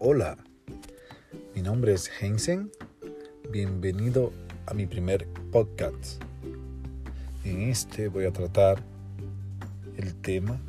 [0.00, 0.36] Hola,
[1.56, 2.70] mi nombre es Hensen.
[3.50, 4.30] Bienvenido
[4.66, 6.22] a mi primer podcast.
[7.44, 8.80] En este voy a tratar
[9.96, 10.60] el tema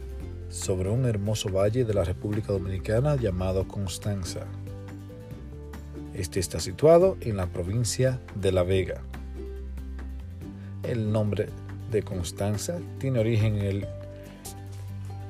[0.50, 4.48] sobre un hermoso valle de la República Dominicana llamado Constanza.
[6.16, 9.04] Este está situado en la provincia de La Vega.
[10.82, 11.50] El nombre
[11.92, 13.88] de Constanza tiene origen en el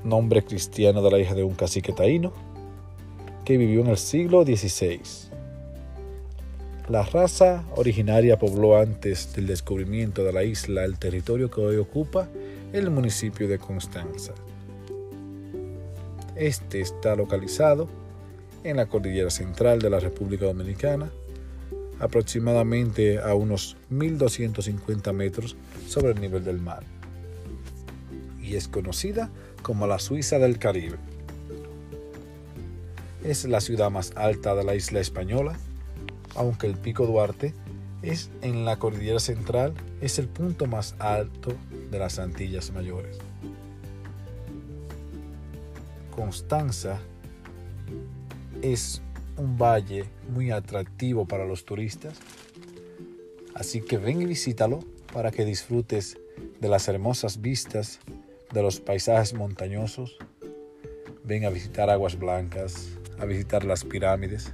[0.06, 2.32] nombre cristiano de la hija de un cacique taíno
[3.50, 5.02] que vivió en el siglo XVI.
[6.88, 12.30] La raza originaria pobló antes del descubrimiento de la isla el territorio que hoy ocupa
[12.74, 14.36] el municipio de Constanza.
[16.36, 17.90] Este está localizado
[18.64, 21.10] en la cordillera central de la República Dominicana,
[22.00, 25.56] aproximadamente a unos 1250 metros
[25.88, 26.84] sobre el nivel del mar,
[28.44, 29.32] y es conocida
[29.64, 30.98] como la Suiza del Caribe.
[33.24, 35.58] Es la ciudad más alta de la isla española,
[36.36, 37.54] aunque el Pico Duarte
[38.02, 41.54] es en la cordillera central, es el punto más alto
[41.92, 43.18] de las Antillas Mayores.
[46.16, 47.00] Constanza
[48.62, 49.02] es
[49.38, 52.18] un valle muy atractivo para los turistas,
[53.54, 54.80] así que ven y visítalo
[55.14, 56.18] para que disfrutes
[56.60, 58.00] de las hermosas vistas
[58.54, 60.18] de los paisajes montañosos.
[61.30, 64.52] Ven a visitar aguas blancas, a visitar las pirámides,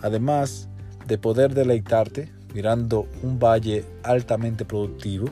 [0.00, 0.68] además
[1.08, 5.26] de poder deleitarte mirando un valle altamente productivo,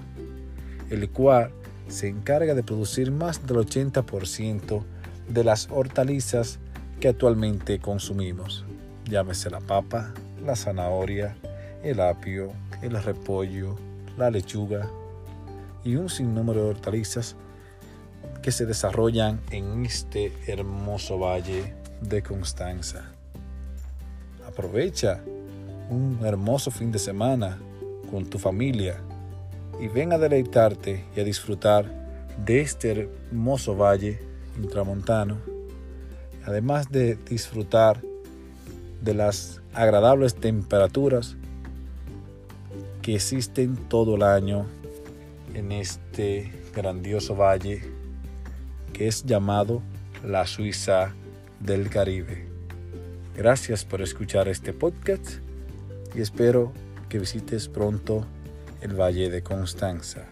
[0.91, 1.53] el cual
[1.87, 4.83] se encarga de producir más del 80%
[5.29, 6.59] de las hortalizas
[6.99, 8.65] que actualmente consumimos.
[9.05, 10.13] Llámese la papa,
[10.45, 11.37] la zanahoria,
[11.85, 13.77] el apio, el repollo,
[14.19, 14.91] la lechuga
[15.85, 17.37] y un sinnúmero de hortalizas
[18.43, 23.13] que se desarrollan en este hermoso valle de Constanza.
[24.47, 25.23] Aprovecha
[25.89, 27.59] un hermoso fin de semana
[28.11, 29.01] con tu familia
[29.81, 31.87] y ven a deleitarte y a disfrutar
[32.45, 34.19] de este hermoso valle
[34.59, 35.39] intramontano,
[36.45, 38.03] además de disfrutar
[39.01, 41.37] de las agradables temperaturas
[43.01, 44.67] que existen todo el año
[45.55, 48.02] en este grandioso valle
[48.93, 49.83] que es llamado
[50.25, 51.15] la Suiza
[51.61, 52.47] del Caribe.
[53.37, 55.39] Gracias por escuchar este podcast
[56.15, 56.73] y espero
[57.09, 58.27] que visites pronto
[58.81, 60.27] el Valle de Constanza.